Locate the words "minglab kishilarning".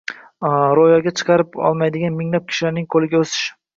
2.23-2.89